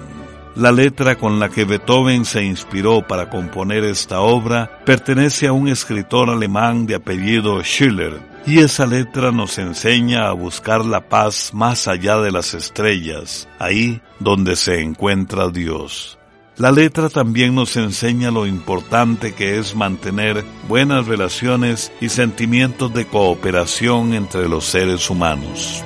La 0.56 0.72
letra 0.72 1.18
con 1.18 1.38
la 1.38 1.50
que 1.50 1.66
Beethoven 1.66 2.24
se 2.24 2.44
inspiró 2.44 3.06
para 3.06 3.30
componer 3.30 3.84
esta 3.84 4.22
obra 4.22 4.80
pertenece 4.86 5.48
a 5.48 5.52
un 5.52 5.68
escritor 5.68 6.30
alemán 6.30 6.86
de 6.86 6.96
apellido 6.96 7.62
Schiller, 7.62 8.22
y 8.46 8.60
esa 8.60 8.86
letra 8.86 9.32
nos 9.34 9.58
enseña 9.58 10.30
a 10.30 10.32
buscar 10.32 10.86
la 10.86 11.10
paz 11.10 11.52
más 11.54 11.90
allá 11.90 12.18
de 12.18 12.32
las 12.32 12.54
estrellas, 12.54 13.50
ahí 13.60 14.02
donde 14.20 14.56
se 14.56 14.82
encuentra 14.82 15.50
Dios. 15.50 16.18
La 16.58 16.72
letra 16.72 17.10
también 17.10 17.54
nos 17.54 17.76
enseña 17.76 18.32
lo 18.32 18.48
importante 18.48 19.34
que 19.34 19.58
es 19.60 19.76
mantener 19.76 20.46
buenas 20.70 21.06
relaciones 21.06 21.91
y 22.00 22.08
sentimientos 22.08 22.94
de 22.94 23.06
cooperación 23.06 24.13
entre 24.13 24.48
los 24.48 24.63
seres 24.63 25.10
humanos. 25.10 25.84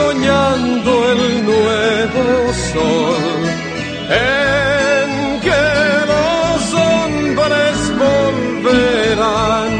Soñando 0.00 0.90
el 1.12 1.22
nuevo 1.50 2.24
sol. 2.72 3.40
En 4.08 5.08
que 5.46 5.64
los 6.12 6.60
hombres 6.88 7.76
volverán 8.06 9.72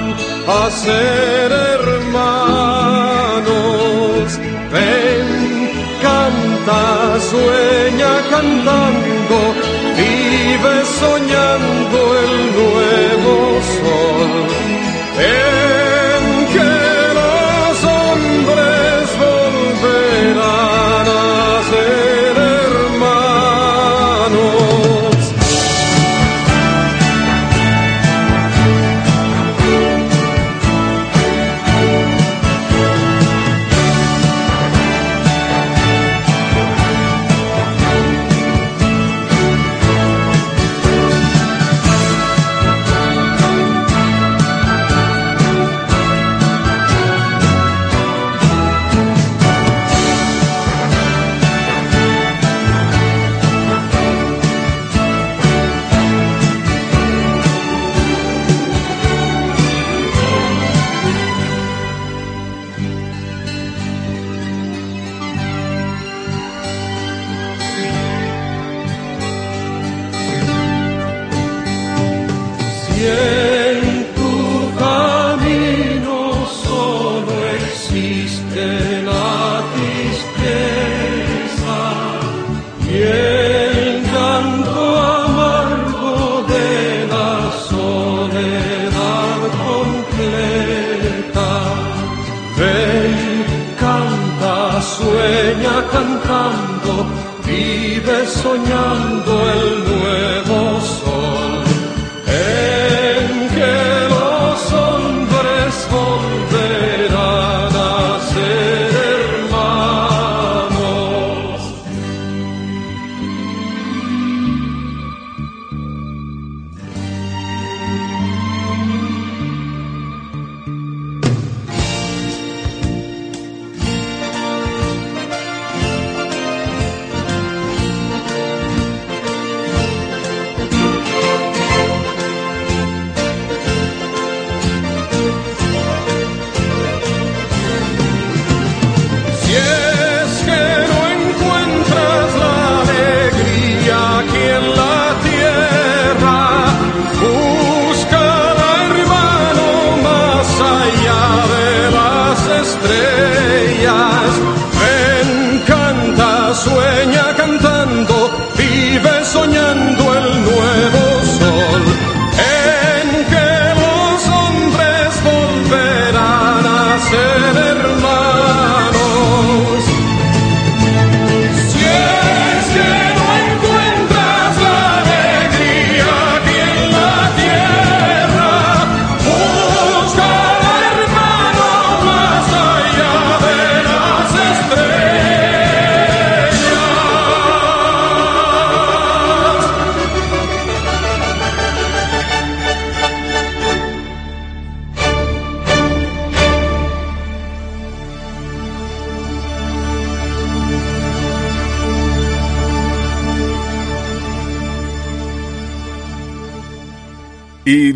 a 0.58 0.60
ser 0.84 1.48
hermanos. 1.76 2.68
Ven, 4.74 5.28
canta, 6.06 6.82
sueña 7.32 8.12
cantando, 8.34 9.38
vive 10.00 10.74
soñando 11.02 11.98
el 12.22 12.29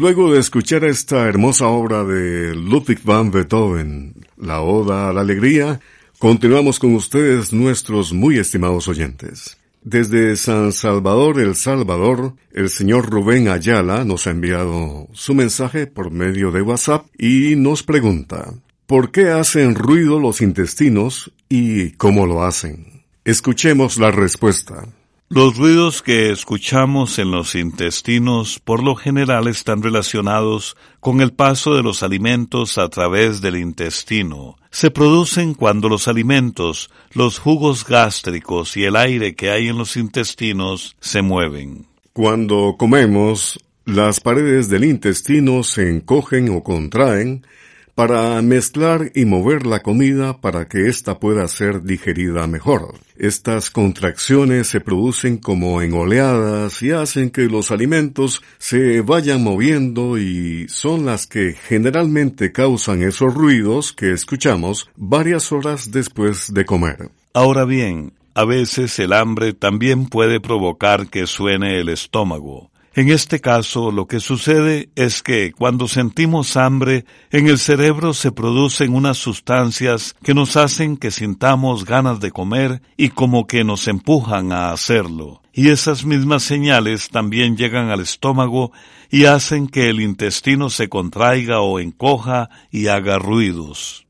luego 0.05 0.35
de 0.35 0.39
escuchar 0.39 0.85
esta 0.85 1.27
hermosa 1.27 1.67
obra 1.67 2.05
de 2.05 2.55
Ludwig 2.55 3.03
van 3.05 3.31
Beethoven, 3.31 4.13
La 4.37 4.61
Oda 4.61 5.09
a 5.09 5.15
la 5.15 5.23
Alegría, 5.23 5.81
continuamos 6.19 6.79
con 6.79 6.95
ustedes 6.95 7.55
nuestros 7.55 8.13
muy 8.13 8.37
estimados 8.37 8.87
oyentes. 8.87 9.57
Desde 9.81 10.37
San 10.37 10.73
Salvador, 10.73 11.41
El 11.41 11.55
Salvador, 11.55 12.35
el 12.53 12.69
señor 12.69 13.09
Rubén 13.09 13.49
Ayala 13.49 14.05
nos 14.05 14.27
ha 14.27 14.33
enviado 14.33 15.09
su 15.15 15.33
mensaje 15.33 15.87
por 15.87 16.11
medio 16.11 16.51
de 16.51 16.61
WhatsApp 16.61 17.07
y 17.19 17.57
nos 17.57 17.83
pregunta, 17.83 18.53
¿por 18.85 19.11
qué 19.11 19.31
hacen 19.31 19.75
ruido 19.75 20.21
los 20.21 20.43
intestinos 20.43 21.33
y 21.49 21.93
cómo 21.93 22.27
lo 22.27 22.45
hacen? 22.45 23.05
Escuchemos 23.25 23.97
la 23.97 24.11
respuesta. 24.11 24.85
Los 25.35 25.57
ruidos 25.57 26.01
que 26.01 26.31
escuchamos 26.31 27.19
en 27.19 27.33
los 27.33 27.57
intestinos 27.57 28.61
por 28.61 28.85
lo 28.85 28.95
general 28.95 29.49
están 29.49 29.83
relacionados 29.83 30.77
con 31.01 31.21
el 31.21 31.33
paso 31.33 31.75
de 31.75 31.83
los 31.83 32.05
alimentos 32.05 32.79
a 32.79 32.89
través 32.89 33.41
del 33.41 33.57
intestino. 33.57 34.57
Se 34.71 34.93
producen 34.93 35.55
cuando 35.55 35.89
los 35.89 36.07
alimentos, 36.07 36.89
los 37.15 37.41
jugos 37.41 37.85
gástricos 37.85 38.77
y 38.77 38.85
el 38.85 38.95
aire 38.95 39.35
que 39.35 39.51
hay 39.51 39.67
en 39.67 39.77
los 39.77 39.97
intestinos 39.97 40.95
se 41.01 41.21
mueven. 41.21 41.87
Cuando 42.13 42.77
comemos, 42.79 43.59
las 43.87 44.21
paredes 44.21 44.69
del 44.69 44.85
intestino 44.85 45.65
se 45.65 45.91
encogen 45.91 46.49
o 46.51 46.63
contraen 46.63 47.45
para 47.95 48.43
mezclar 48.43 49.13
y 49.15 49.25
mover 49.25 49.67
la 49.67 49.81
comida 49.81 50.41
para 50.41 50.67
que 50.67 50.89
ésta 50.89 51.19
pueda 51.19 51.47
ser 51.49 51.83
digerida 51.83 52.47
mejor. 52.47 52.95
Estas 53.17 53.71
contracciones 53.71 54.67
se 54.67 54.81
producen 54.81 55.39
como 55.39 55.81
en 55.81 55.93
oleadas 55.93 56.83
y 56.83 56.91
hacen 56.91 57.31
que 57.31 57.43
los 57.43 57.71
alimentos 57.71 58.43
se 58.59 59.01
vayan 59.03 59.43
moviendo 59.45 60.19
y 60.19 60.67
son 60.69 61.07
las 61.07 61.27
que 61.27 61.53
generalmente 61.53 62.51
causan 62.51 63.03
esos 63.03 63.33
ruidos 63.33 63.93
que 63.93 64.13
escuchamos 64.13 64.91
varias 64.97 65.53
horas 65.53 65.93
después 65.93 66.53
de 66.53 66.65
comer. 66.65 67.11
Ahora 67.33 67.65
bien, 67.65 68.13
a 68.35 68.45
veces 68.45 68.99
el 68.99 69.13
hambre 69.13 69.53
también 69.53 70.09
puede 70.09 70.41
provocar 70.41 71.07
que 71.07 71.29
suene 71.29 71.81
el 71.81 71.89
estómago. 71.89 72.71
En 72.97 73.11
este 73.11 73.41
caso, 73.41 73.91
lo 73.91 74.07
que 74.07 74.21
sucede 74.21 74.89
es 74.95 75.25
que 75.25 75.53
cuando 75.53 75.89
sentimos 75.89 76.57
hambre, 76.57 77.05
en 77.33 77.49
el 77.49 77.59
cerebro 77.59 78.15
se 78.15 78.31
producen 78.31 78.95
unas 78.95 79.19
sustancias 79.19 80.15
que 80.23 80.33
nos 80.33 80.57
hacen 80.57 80.97
que 80.97 81.11
sintamos 81.11 81.85
ganas 81.85 82.21
de 82.21 82.31
comer 82.31 82.83
y 82.97 83.09
como 83.09 83.49
que 83.49 83.65
nos 83.65 83.89
empujan 83.89 84.53
a 84.53 84.71
hacerlo. 84.71 85.43
Y 85.53 85.71
esas 85.71 86.05
mismas 86.05 86.45
señales 86.45 87.09
también 87.09 87.57
llegan 87.57 87.91
al 87.91 88.01
estómago 88.01 88.71
y 89.11 89.25
hacen 89.25 89.67
que 89.67 89.91
el 89.91 90.01
intestino 90.01 90.71
se 90.71 90.89
contraiga 90.89 91.63
o 91.63 91.81
encoja 91.81 92.49
y 92.71 92.87
haga 92.87 93.19
ruidos. 93.19 94.04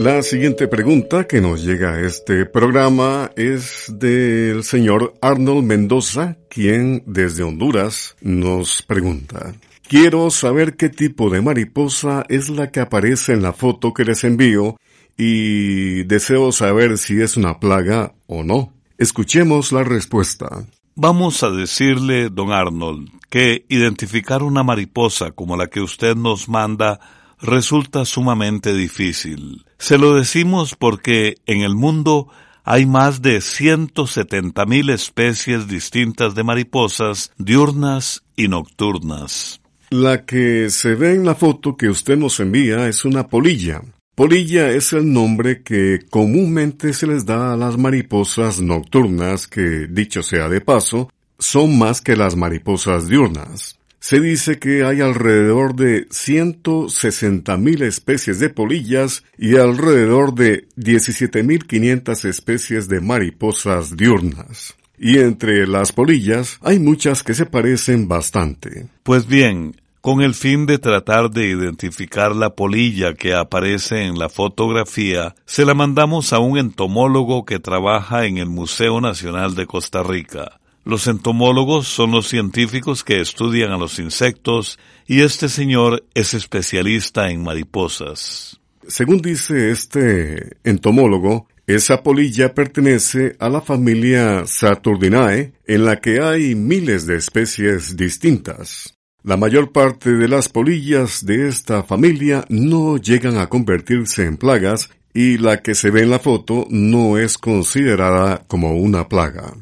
La 0.00 0.22
siguiente 0.22 0.66
pregunta 0.66 1.24
que 1.24 1.42
nos 1.42 1.62
llega 1.62 1.92
a 1.92 2.00
este 2.00 2.46
programa 2.46 3.32
es 3.36 3.84
del 3.98 4.64
señor 4.64 5.12
Arnold 5.20 5.62
Mendoza, 5.62 6.38
quien 6.48 7.02
desde 7.04 7.42
Honduras 7.42 8.16
nos 8.22 8.80
pregunta. 8.80 9.52
Quiero 9.86 10.30
saber 10.30 10.78
qué 10.78 10.88
tipo 10.88 11.28
de 11.28 11.42
mariposa 11.42 12.24
es 12.30 12.48
la 12.48 12.70
que 12.70 12.80
aparece 12.80 13.34
en 13.34 13.42
la 13.42 13.52
foto 13.52 13.92
que 13.92 14.06
les 14.06 14.24
envío 14.24 14.78
y 15.18 16.04
deseo 16.04 16.50
saber 16.50 16.96
si 16.96 17.20
es 17.20 17.36
una 17.36 17.60
plaga 17.60 18.14
o 18.26 18.42
no. 18.42 18.72
Escuchemos 18.96 19.70
la 19.70 19.84
respuesta. 19.84 20.64
Vamos 20.94 21.42
a 21.42 21.50
decirle, 21.50 22.30
don 22.30 22.52
Arnold, 22.52 23.10
que 23.28 23.66
identificar 23.68 24.42
una 24.44 24.62
mariposa 24.62 25.32
como 25.32 25.58
la 25.58 25.66
que 25.66 25.82
usted 25.82 26.16
nos 26.16 26.48
manda 26.48 27.19
resulta 27.40 28.04
sumamente 28.04 28.74
difícil. 28.74 29.64
Se 29.78 29.98
lo 29.98 30.14
decimos 30.14 30.76
porque 30.76 31.36
en 31.46 31.62
el 31.62 31.74
mundo 31.74 32.28
hay 32.64 32.86
más 32.86 33.22
de 33.22 33.40
170 33.40 34.66
mil 34.66 34.90
especies 34.90 35.66
distintas 35.66 36.34
de 36.34 36.44
mariposas 36.44 37.32
diurnas 37.38 38.22
y 38.36 38.48
nocturnas. 38.48 39.60
La 39.90 40.24
que 40.24 40.70
se 40.70 40.94
ve 40.94 41.14
en 41.14 41.24
la 41.24 41.34
foto 41.34 41.76
que 41.76 41.88
usted 41.88 42.16
nos 42.16 42.38
envía 42.38 42.86
es 42.86 43.04
una 43.04 43.26
polilla. 43.26 43.82
Polilla 44.14 44.70
es 44.70 44.92
el 44.92 45.12
nombre 45.12 45.62
que 45.62 46.00
comúnmente 46.10 46.92
se 46.92 47.06
les 47.06 47.26
da 47.26 47.54
a 47.54 47.56
las 47.56 47.76
mariposas 47.76 48.60
nocturnas 48.60 49.48
que, 49.48 49.88
dicho 49.88 50.22
sea 50.22 50.48
de 50.48 50.60
paso, 50.60 51.10
son 51.38 51.78
más 51.78 52.02
que 52.02 52.14
las 52.14 52.36
mariposas 52.36 53.08
diurnas. 53.08 53.79
Se 54.00 54.18
dice 54.18 54.58
que 54.58 54.82
hay 54.84 55.02
alrededor 55.02 55.74
de 55.74 56.08
160.000 56.08 57.82
especies 57.82 58.40
de 58.40 58.48
polillas 58.48 59.24
y 59.36 59.56
alrededor 59.56 60.34
de 60.34 60.66
17.500 60.76 62.24
especies 62.24 62.88
de 62.88 63.02
mariposas 63.02 63.96
diurnas. 63.96 64.74
Y 64.98 65.18
entre 65.18 65.66
las 65.66 65.92
polillas 65.92 66.58
hay 66.62 66.78
muchas 66.78 67.22
que 67.22 67.34
se 67.34 67.44
parecen 67.44 68.08
bastante. 68.08 68.88
Pues 69.02 69.26
bien, 69.26 69.76
con 70.00 70.22
el 70.22 70.32
fin 70.32 70.64
de 70.64 70.78
tratar 70.78 71.30
de 71.30 71.48
identificar 71.48 72.34
la 72.34 72.54
polilla 72.54 73.12
que 73.12 73.34
aparece 73.34 74.04
en 74.04 74.18
la 74.18 74.30
fotografía, 74.30 75.34
se 75.44 75.66
la 75.66 75.74
mandamos 75.74 76.32
a 76.32 76.38
un 76.38 76.56
entomólogo 76.56 77.44
que 77.44 77.58
trabaja 77.58 78.24
en 78.24 78.38
el 78.38 78.48
Museo 78.48 79.02
Nacional 79.02 79.54
de 79.54 79.66
Costa 79.66 80.02
Rica. 80.02 80.59
Los 80.84 81.06
entomólogos 81.06 81.88
son 81.88 82.10
los 82.10 82.28
científicos 82.28 83.04
que 83.04 83.20
estudian 83.20 83.70
a 83.70 83.78
los 83.78 83.98
insectos 83.98 84.78
y 85.06 85.20
este 85.20 85.48
señor 85.48 86.04
es 86.14 86.34
especialista 86.34 87.30
en 87.30 87.42
mariposas. 87.42 88.60
Según 88.88 89.18
dice 89.18 89.70
este 89.70 90.56
entomólogo, 90.64 91.46
esa 91.66 92.02
polilla 92.02 92.54
pertenece 92.54 93.36
a 93.38 93.48
la 93.48 93.60
familia 93.60 94.44
Saturninae, 94.46 95.52
en 95.66 95.84
la 95.84 96.00
que 96.00 96.20
hay 96.20 96.56
miles 96.56 97.06
de 97.06 97.16
especies 97.16 97.96
distintas. 97.96 98.96
La 99.22 99.36
mayor 99.36 99.70
parte 99.70 100.10
de 100.10 100.26
las 100.26 100.48
polillas 100.48 101.24
de 101.24 101.46
esta 101.46 101.84
familia 101.84 102.44
no 102.48 102.96
llegan 102.96 103.36
a 103.36 103.48
convertirse 103.48 104.24
en 104.24 104.38
plagas 104.38 104.90
y 105.12 105.38
la 105.38 105.62
que 105.62 105.74
se 105.74 105.90
ve 105.90 106.02
en 106.02 106.10
la 106.10 106.18
foto 106.18 106.66
no 106.70 107.18
es 107.18 107.36
considerada 107.36 108.42
como 108.48 108.74
una 108.74 109.08
plaga. 109.08 109.54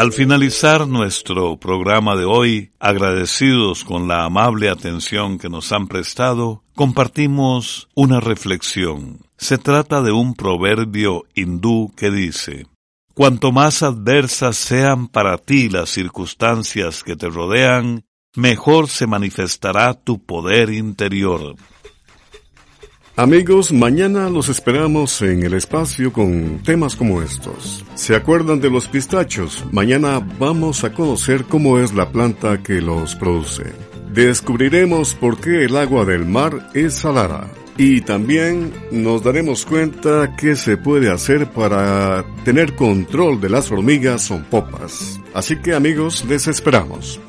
Al 0.00 0.14
finalizar 0.14 0.88
nuestro 0.88 1.58
programa 1.58 2.16
de 2.16 2.24
hoy, 2.24 2.72
agradecidos 2.80 3.84
con 3.84 4.08
la 4.08 4.24
amable 4.24 4.70
atención 4.70 5.36
que 5.36 5.50
nos 5.50 5.72
han 5.72 5.88
prestado, 5.88 6.64
compartimos 6.74 7.86
una 7.94 8.18
reflexión. 8.18 9.18
Se 9.36 9.58
trata 9.58 10.00
de 10.00 10.10
un 10.10 10.32
proverbio 10.32 11.24
hindú 11.34 11.92
que 11.98 12.10
dice, 12.10 12.66
Cuanto 13.12 13.52
más 13.52 13.82
adversas 13.82 14.56
sean 14.56 15.06
para 15.06 15.36
ti 15.36 15.68
las 15.68 15.90
circunstancias 15.90 17.04
que 17.04 17.14
te 17.14 17.28
rodean, 17.28 18.06
mejor 18.34 18.88
se 18.88 19.06
manifestará 19.06 19.92
tu 19.92 20.24
poder 20.24 20.70
interior. 20.70 21.56
Amigos, 23.20 23.70
mañana 23.70 24.30
los 24.30 24.48
esperamos 24.48 25.20
en 25.20 25.42
el 25.42 25.52
espacio 25.52 26.10
con 26.10 26.62
temas 26.62 26.96
como 26.96 27.20
estos. 27.20 27.84
¿Se 27.94 28.16
acuerdan 28.16 28.62
de 28.62 28.70
los 28.70 28.88
pistachos? 28.88 29.62
Mañana 29.72 30.26
vamos 30.38 30.84
a 30.84 30.94
conocer 30.94 31.44
cómo 31.44 31.78
es 31.78 31.92
la 31.92 32.10
planta 32.10 32.62
que 32.62 32.80
los 32.80 33.14
produce. 33.16 33.74
Descubriremos 34.10 35.12
por 35.12 35.38
qué 35.38 35.66
el 35.66 35.76
agua 35.76 36.06
del 36.06 36.24
mar 36.24 36.70
es 36.72 36.94
salada. 36.94 37.50
Y 37.76 38.00
también 38.00 38.72
nos 38.90 39.22
daremos 39.22 39.66
cuenta 39.66 40.34
qué 40.38 40.56
se 40.56 40.78
puede 40.78 41.10
hacer 41.10 41.50
para 41.50 42.24
tener 42.46 42.74
control 42.74 43.38
de 43.38 43.50
las 43.50 43.70
hormigas 43.70 44.30
o 44.30 44.42
popas. 44.44 45.20
Así 45.34 45.56
que 45.56 45.74
amigos, 45.74 46.24
les 46.26 46.48
esperamos. 46.48 47.20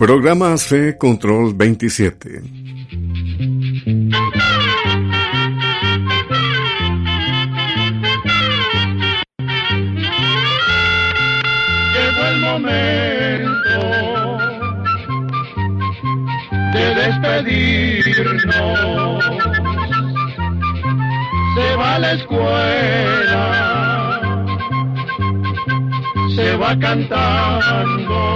Programa 0.00 0.56
C 0.56 0.96
Control 0.96 1.52
27. 1.54 2.40
Llegó 11.92 12.24
el 12.30 12.40
momento 12.40 13.80
de 16.72 16.94
despedirnos. 16.94 18.44
Se 21.56 21.76
va 21.76 21.96
a 21.96 21.98
la 21.98 22.12
escuela, 22.14 23.44
se 26.34 26.56
va 26.56 26.78
cantando 26.78 28.30